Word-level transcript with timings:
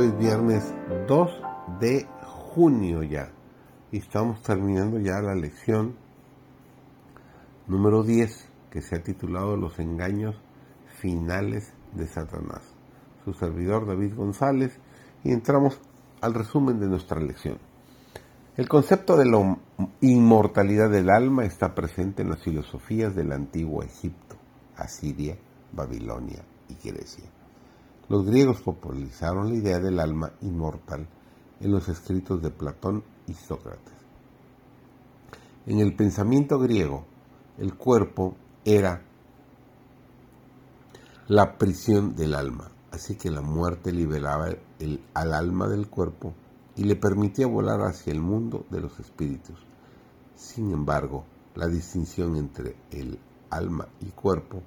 Hoy 0.00 0.06
es 0.06 0.18
viernes 0.18 0.74
2 1.08 1.30
de 1.78 2.08
junio 2.54 3.02
ya 3.02 3.32
y 3.92 3.98
estamos 3.98 4.42
terminando 4.42 4.98
ya 4.98 5.20
la 5.20 5.34
lección 5.34 5.94
número 7.66 8.02
10 8.02 8.48
que 8.70 8.80
se 8.80 8.96
ha 8.96 9.02
titulado 9.02 9.58
Los 9.58 9.78
engaños 9.78 10.40
finales 11.02 11.74
de 11.92 12.06
Satanás. 12.06 12.62
Su 13.26 13.34
servidor 13.34 13.86
David 13.86 14.14
González 14.14 14.80
y 15.22 15.32
entramos 15.32 15.78
al 16.22 16.32
resumen 16.32 16.80
de 16.80 16.86
nuestra 16.86 17.20
lección. 17.20 17.58
El 18.56 18.70
concepto 18.70 19.18
de 19.18 19.26
la 19.26 19.58
inmortalidad 20.00 20.88
del 20.88 21.10
alma 21.10 21.44
está 21.44 21.74
presente 21.74 22.22
en 22.22 22.30
las 22.30 22.42
filosofías 22.42 23.14
del 23.14 23.32
antiguo 23.32 23.82
Egipto, 23.82 24.36
Asiria, 24.76 25.36
Babilonia 25.74 26.42
y 26.70 26.88
Grecia. 26.88 27.39
Los 28.10 28.26
griegos 28.26 28.60
popularizaron 28.60 29.50
la 29.50 29.54
idea 29.54 29.78
del 29.78 30.00
alma 30.00 30.32
inmortal 30.40 31.06
en 31.60 31.70
los 31.70 31.88
escritos 31.88 32.42
de 32.42 32.50
Platón 32.50 33.04
y 33.28 33.34
Sócrates. 33.34 33.94
En 35.64 35.78
el 35.78 35.94
pensamiento 35.94 36.58
griego, 36.58 37.04
el 37.56 37.76
cuerpo 37.76 38.34
era 38.64 39.04
la 41.28 41.56
prisión 41.56 42.16
del 42.16 42.34
alma, 42.34 42.72
así 42.90 43.14
que 43.14 43.30
la 43.30 43.42
muerte 43.42 43.92
liberaba 43.92 44.48
el, 44.80 45.04
al 45.14 45.32
alma 45.32 45.68
del 45.68 45.88
cuerpo 45.88 46.34
y 46.74 46.82
le 46.82 46.96
permitía 46.96 47.46
volar 47.46 47.80
hacia 47.82 48.12
el 48.12 48.20
mundo 48.20 48.66
de 48.70 48.80
los 48.80 48.98
espíritus. 48.98 49.56
Sin 50.34 50.72
embargo, 50.72 51.26
la 51.54 51.68
distinción 51.68 52.34
entre 52.34 52.74
el 52.90 53.20
alma 53.50 53.86
y 54.00 54.06
cuerpo 54.06 54.62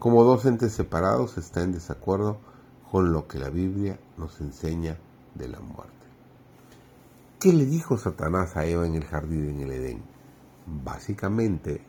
como 0.00 0.24
dos 0.24 0.44
entes 0.44 0.72
separados 0.72 1.38
está 1.38 1.62
en 1.62 1.70
desacuerdo 1.70 2.38
con 2.90 3.12
lo 3.12 3.28
que 3.28 3.38
la 3.38 3.50
Biblia 3.50 3.98
nos 4.18 4.40
enseña 4.40 4.98
de 5.34 5.48
la 5.48 5.60
muerte. 5.60 5.94
¿Qué 7.38 7.52
le 7.52 7.64
dijo 7.64 7.96
Satanás 7.96 8.56
a 8.56 8.66
Eva 8.66 8.86
en 8.86 8.96
el 8.96 9.04
jardín 9.04 9.48
en 9.48 9.60
el 9.60 9.70
Edén? 9.70 10.02
Básicamente, 10.66 11.82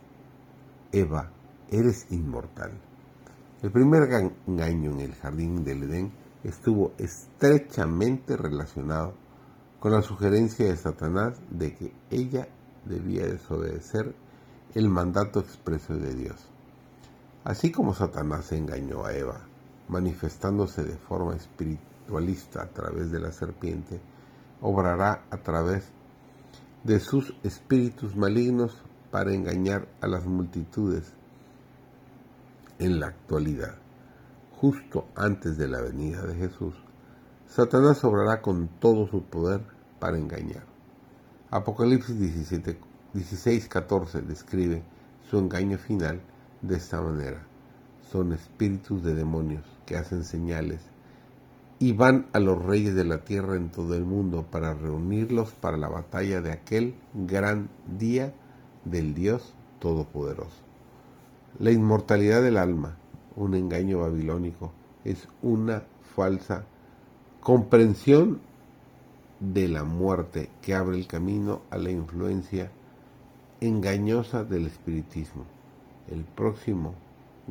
Eva, 0.91 1.31
eres 1.69 2.05
inmortal. 2.11 2.71
El 3.61 3.71
primer 3.71 4.03
engaño 4.47 4.91
en 4.91 4.99
el 5.01 5.15
jardín 5.15 5.63
del 5.63 5.83
Edén 5.83 6.11
estuvo 6.43 6.93
estrechamente 6.97 8.37
relacionado 8.37 9.13
con 9.79 9.91
la 9.91 10.01
sugerencia 10.01 10.65
de 10.65 10.77
Satanás 10.77 11.41
de 11.49 11.75
que 11.75 11.93
ella 12.11 12.47
debía 12.85 13.25
desobedecer 13.25 14.15
el 14.75 14.87
mandato 14.87 15.39
expreso 15.39 15.95
de 15.95 16.13
Dios. 16.13 16.47
Así 17.43 17.71
como 17.71 17.93
Satanás 17.93 18.51
engañó 18.51 19.03
a 19.03 19.13
Eva, 19.13 19.50
manifestándose 19.91 20.83
de 20.83 20.95
forma 20.95 21.35
espiritualista 21.35 22.63
a 22.63 22.67
través 22.67 23.11
de 23.11 23.19
la 23.19 23.31
serpiente, 23.31 23.99
obrará 24.61 25.25
a 25.29 25.37
través 25.37 25.89
de 26.83 26.99
sus 26.99 27.35
espíritus 27.43 28.15
malignos 28.15 28.75
para 29.11 29.33
engañar 29.33 29.87
a 29.99 30.07
las 30.07 30.25
multitudes 30.25 31.13
en 32.79 32.99
la 32.99 33.07
actualidad. 33.07 33.75
Justo 34.55 35.07
antes 35.15 35.57
de 35.57 35.67
la 35.67 35.81
venida 35.81 36.25
de 36.25 36.35
Jesús, 36.35 36.73
Satanás 37.47 38.03
obrará 38.05 38.41
con 38.41 38.69
todo 38.79 39.07
su 39.07 39.23
poder 39.23 39.61
para 39.99 40.17
engañar. 40.17 40.63
Apocalipsis 41.49 42.17
17, 42.17 42.79
16, 43.13 43.67
14 43.67 44.21
describe 44.21 44.83
su 45.29 45.37
engaño 45.37 45.77
final 45.77 46.21
de 46.61 46.77
esta 46.77 47.01
manera. 47.01 47.50
Son 48.11 48.33
espíritus 48.33 49.01
de 49.03 49.15
demonios 49.15 49.63
que 49.85 49.95
hacen 49.95 50.25
señales 50.25 50.81
y 51.79 51.93
van 51.93 52.27
a 52.33 52.41
los 52.41 52.61
reyes 52.61 52.93
de 52.93 53.05
la 53.05 53.23
tierra 53.23 53.55
en 53.55 53.69
todo 53.69 53.95
el 53.95 54.03
mundo 54.03 54.45
para 54.51 54.73
reunirlos 54.73 55.51
para 55.53 55.77
la 55.77 55.87
batalla 55.87 56.41
de 56.41 56.51
aquel 56.51 56.95
gran 57.13 57.69
día 57.97 58.33
del 58.83 59.13
Dios 59.13 59.53
Todopoderoso. 59.79 60.61
La 61.57 61.71
inmortalidad 61.71 62.43
del 62.43 62.57
alma, 62.57 62.97
un 63.37 63.55
engaño 63.55 63.99
babilónico, 63.99 64.73
es 65.05 65.29
una 65.41 65.83
falsa 66.13 66.65
comprensión 67.39 68.41
de 69.39 69.69
la 69.69 69.85
muerte 69.85 70.49
que 70.61 70.75
abre 70.75 70.97
el 70.97 71.07
camino 71.07 71.61
a 71.69 71.77
la 71.77 71.91
influencia 71.91 72.71
engañosa 73.61 74.43
del 74.43 74.65
espiritismo. 74.65 75.45
El 76.09 76.25
próximo 76.25 76.93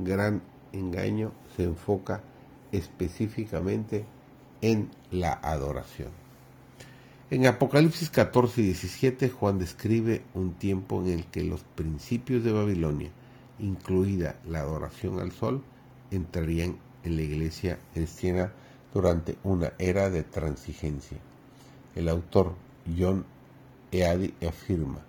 gran 0.05 0.43
engaño 0.73 1.33
se 1.57 1.65
enfoca 1.65 2.23
específicamente 2.73 4.05
en 4.63 4.91
la 5.11 5.33
adoración. 5.33 6.11
En 7.31 7.47
Apocalipsis 7.47 8.11
14 8.11 8.61
y 8.61 8.65
17 8.65 9.31
Juan 9.31 9.59
describe 9.59 10.23
un 10.35 10.55
tiempo 10.55 11.01
en 11.01 11.11
el 11.11 11.27
que 11.27 11.45
los 11.45 11.63
principios 11.63 12.43
de 12.43 12.53
Babilonia, 12.53 13.11
incluida 13.61 14.37
la 14.49 14.61
adoración 14.61 15.21
al 15.21 15.31
sol, 15.31 15.63
entrarían 16.11 16.77
en 17.05 17.17
la 17.17 17.23
iglesia 17.23 17.79
cristiana 17.95 18.53
durante 18.93 19.37
una 19.45 19.73
era 19.79 20.11
de 20.11 20.25
transigencia. 20.25 21.19
El 21.95 22.09
autor 22.09 22.55
John 22.99 23.25
Eadi 23.93 24.35
afirma, 24.47 25.01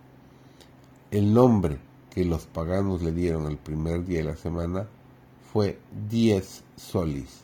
el 1.09 1.33
nombre 1.33 1.79
que 2.11 2.25
los 2.25 2.45
paganos 2.45 3.01
le 3.01 3.13
dieron 3.13 3.47
el 3.47 3.57
primer 3.57 4.05
día 4.05 4.19
de 4.19 4.25
la 4.25 4.35
semana 4.35 4.85
fue 5.51 5.79
Dies 6.09 6.63
Solis, 6.75 7.41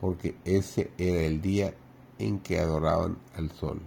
porque 0.00 0.34
ese 0.44 0.90
era 0.98 1.20
el 1.20 1.40
día 1.40 1.72
en 2.18 2.40
que 2.40 2.58
adoraban 2.58 3.16
al 3.36 3.50
sol. 3.52 3.80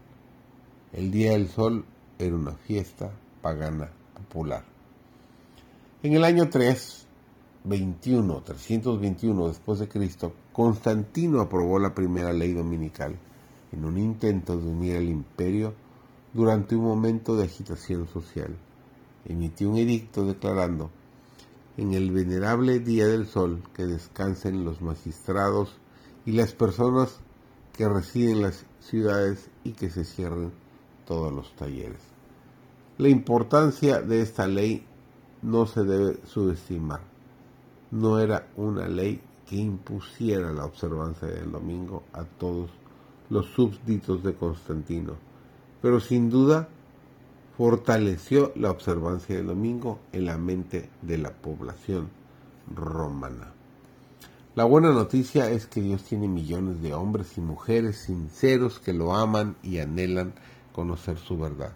El 0.94 1.12
día 1.12 1.32
del 1.32 1.50
sol 1.50 1.86
era 2.18 2.34
una 2.34 2.54
fiesta 2.54 3.12
pagana 3.42 3.90
popular. 4.14 4.64
En 6.02 6.14
el 6.14 6.24
año 6.24 6.50
3, 6.50 7.06
21, 7.66 8.42
321 8.42 9.48
después 9.50 9.80
de 9.80 9.90
Cristo, 9.90 10.34
Constantino 10.54 11.42
aprobó 11.42 11.78
la 11.78 11.94
primera 11.94 12.32
ley 12.32 12.54
dominical 12.54 13.18
en 13.74 13.84
un 13.84 13.98
intento 13.98 14.58
de 14.58 14.66
unir 14.66 14.96
al 14.96 15.10
imperio 15.10 15.74
durante 16.34 16.76
un 16.76 16.86
momento 16.86 17.36
de 17.36 17.44
agitación 17.44 18.08
social 18.08 18.56
emitió 19.26 19.70
un 19.70 19.78
edicto 19.78 20.26
declarando 20.26 20.92
en 21.78 21.94
el 21.94 22.12
venerable 22.12 22.80
día 22.80 23.08
del 23.08 23.28
sol 23.28 23.62
que 23.74 23.86
descansen 23.86 24.64
los 24.64 24.82
magistrados 24.82 25.76
y 26.26 26.32
las 26.32 26.54
personas 26.54 27.20
que 27.74 27.90
residen 27.90 28.38
en 28.38 28.42
las 28.44 28.66
ciudades 28.80 29.50
y 29.64 29.72
que 29.72 29.90
se 29.90 30.06
cierren 30.06 30.52
todos 31.06 31.34
los 31.34 31.54
talleres. 31.56 32.00
La 32.98 33.10
importancia 33.10 34.02
de 34.02 34.22
esta 34.22 34.48
ley 34.48 34.86
no 35.42 35.66
se 35.66 35.84
debe 35.84 36.20
subestimar. 36.26 37.02
No 37.92 38.20
era 38.20 38.48
una 38.56 38.88
ley 38.88 39.22
que 39.48 39.58
impusiera 39.58 40.52
la 40.54 40.66
observancia 40.66 41.28
del 41.28 41.52
domingo 41.52 42.04
a 42.14 42.24
todos 42.24 42.72
los 43.30 43.48
súbditos 43.48 44.24
de 44.24 44.36
Constantino, 44.36 45.16
pero 45.82 46.00
sin 46.00 46.30
duda 46.30 46.70
fortaleció 47.58 48.52
la 48.56 48.70
observancia 48.70 49.38
del 49.38 49.48
domingo 49.48 50.00
en 50.12 50.26
la 50.26 50.38
mente 50.38 50.90
de 51.02 51.18
la 51.18 51.32
población 51.32 52.10
romana. 52.74 53.54
La 54.56 54.66
buena 54.66 54.92
noticia 54.92 55.50
es 55.50 55.66
que 55.66 55.82
Dios 55.82 56.04
tiene 56.04 56.28
millones 56.28 56.82
de 56.82 56.94
hombres 56.94 57.38
y 57.38 57.42
mujeres 57.42 57.98
sinceros 57.98 58.80
que 58.80 58.94
lo 58.94 59.16
aman 59.16 59.56
y 59.64 59.80
anhelan 59.80 60.34
conocer 60.74 61.18
su 61.18 61.38
verdad. 61.38 61.74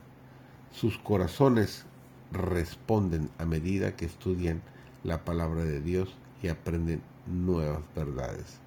Sus 0.71 0.97
corazones 0.97 1.85
responden 2.31 3.29
a 3.37 3.45
medida 3.45 3.95
que 3.95 4.05
estudian 4.05 4.61
la 5.03 5.23
palabra 5.23 5.63
de 5.63 5.81
Dios 5.81 6.09
y 6.43 6.49
aprenden 6.49 7.01
nuevas 7.25 7.81
verdades. 7.95 8.59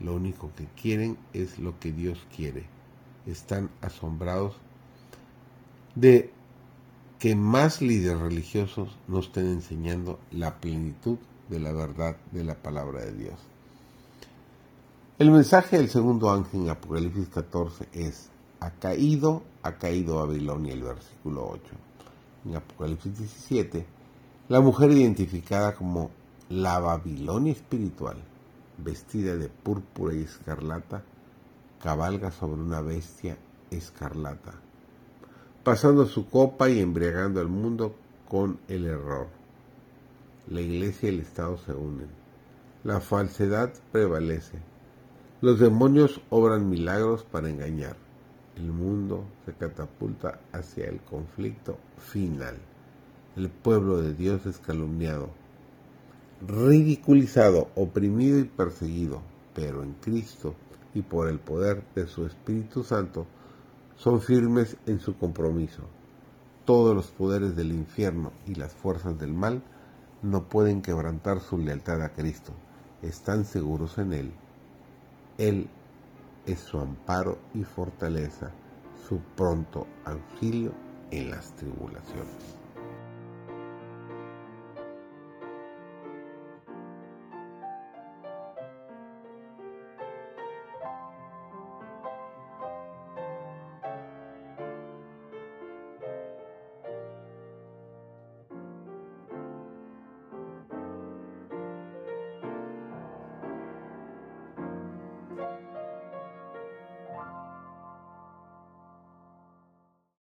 Lo 0.00 0.14
único 0.14 0.50
que 0.54 0.66
quieren 0.80 1.16
es 1.32 1.58
lo 1.58 1.78
que 1.78 1.92
Dios 1.92 2.26
quiere. 2.34 2.66
Están 3.26 3.70
asombrados 3.80 4.56
de 5.94 6.32
que 7.22 7.36
más 7.36 7.80
líderes 7.80 8.18
religiosos 8.18 8.98
nos 9.06 9.26
estén 9.26 9.46
enseñando 9.46 10.18
la 10.32 10.58
plenitud 10.58 11.18
de 11.48 11.60
la 11.60 11.70
verdad 11.70 12.16
de 12.32 12.42
la 12.42 12.56
palabra 12.56 13.04
de 13.04 13.12
Dios. 13.12 13.36
El 15.20 15.30
mensaje 15.30 15.76
del 15.76 15.88
segundo 15.88 16.32
ángel 16.32 16.62
en 16.62 16.70
Apocalipsis 16.70 17.28
14 17.28 17.88
es, 17.92 18.28
ha 18.58 18.72
caído, 18.72 19.44
ha 19.62 19.74
caído 19.74 20.16
Babilonia, 20.16 20.72
el 20.72 20.82
versículo 20.82 21.48
8. 21.48 21.62
En 22.46 22.56
Apocalipsis 22.56 23.16
17, 23.16 23.86
la 24.48 24.60
mujer 24.60 24.90
identificada 24.90 25.76
como 25.76 26.10
la 26.48 26.80
Babilonia 26.80 27.52
espiritual, 27.52 28.16
vestida 28.78 29.36
de 29.36 29.48
púrpura 29.48 30.12
y 30.12 30.22
escarlata, 30.22 31.04
cabalga 31.80 32.32
sobre 32.32 32.60
una 32.60 32.80
bestia 32.80 33.36
escarlata 33.70 34.54
pasando 35.64 36.06
su 36.06 36.28
copa 36.28 36.68
y 36.68 36.80
embriagando 36.80 37.40
al 37.40 37.48
mundo 37.48 37.94
con 38.28 38.58
el 38.68 38.86
error. 38.86 39.28
La 40.48 40.60
iglesia 40.60 41.08
y 41.08 41.14
el 41.14 41.20
Estado 41.20 41.56
se 41.58 41.72
unen. 41.72 42.08
La 42.82 43.00
falsedad 43.00 43.72
prevalece. 43.92 44.58
Los 45.40 45.60
demonios 45.60 46.20
obran 46.30 46.68
milagros 46.68 47.22
para 47.22 47.48
engañar. 47.48 47.96
El 48.56 48.72
mundo 48.72 49.24
se 49.46 49.52
catapulta 49.52 50.40
hacia 50.52 50.86
el 50.86 51.00
conflicto 51.00 51.78
final. 51.96 52.56
El 53.36 53.48
pueblo 53.48 54.02
de 54.02 54.14
Dios 54.14 54.44
es 54.46 54.58
calumniado, 54.58 55.30
ridiculizado, 56.46 57.68
oprimido 57.76 58.38
y 58.38 58.44
perseguido, 58.44 59.22
pero 59.54 59.82
en 59.82 59.94
Cristo 59.94 60.54
y 60.92 61.02
por 61.02 61.28
el 61.28 61.38
poder 61.38 61.82
de 61.94 62.06
su 62.06 62.26
Espíritu 62.26 62.82
Santo 62.82 63.26
son 64.02 64.20
firmes 64.20 64.76
en 64.86 65.00
su 65.00 65.16
compromiso. 65.16 65.82
Todos 66.64 66.94
los 66.94 67.08
poderes 67.08 67.56
del 67.56 67.72
infierno 67.72 68.32
y 68.46 68.54
las 68.54 68.72
fuerzas 68.72 69.18
del 69.18 69.32
mal 69.32 69.62
no 70.22 70.48
pueden 70.48 70.82
quebrantar 70.82 71.40
su 71.40 71.58
lealtad 71.58 72.02
a 72.02 72.12
Cristo. 72.12 72.52
Están 73.02 73.44
seguros 73.44 73.98
en 73.98 74.12
Él 74.12 74.32
él 75.38 75.68
es 76.46 76.60
su 76.60 76.78
amparo 76.78 77.38
y 77.54 77.64
fortaleza, 77.64 78.50
su 79.08 79.18
pronto 79.36 79.86
auxilio 80.04 80.72
en 81.10 81.30
las 81.30 81.52
tribulaciones. 81.56 82.61